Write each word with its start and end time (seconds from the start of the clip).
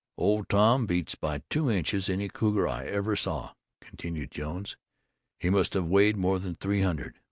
"Old 0.17 0.49
Tom 0.49 0.87
beats, 0.87 1.13
by 1.13 1.43
two 1.51 1.69
inches, 1.69 2.09
any 2.09 2.27
cougar 2.27 2.67
I 2.67 2.85
ever 2.87 3.15
saw," 3.15 3.53
continued 3.81 4.31
Jones. 4.31 4.75
"He 5.39 5.51
must 5.51 5.75
have 5.75 5.85
weighed 5.85 6.17
more 6.17 6.39
than 6.39 6.55
three 6.55 6.81
hundred. 6.81 7.19